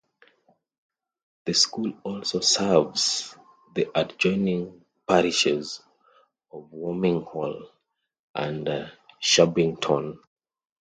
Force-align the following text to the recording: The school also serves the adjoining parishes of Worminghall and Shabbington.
The 1.45 1.53
school 1.53 1.93
also 2.03 2.39
serves 2.39 3.35
the 3.75 3.91
adjoining 3.93 4.83
parishes 5.07 5.79
of 6.51 6.71
Worminghall 6.71 7.69
and 8.33 8.89
Shabbington. 9.21 10.17